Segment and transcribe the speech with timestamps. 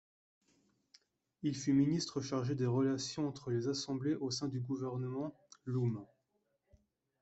[1.43, 6.07] Il fut ministre chargé des relations entre les assemblées au sein du gouvernement Loum.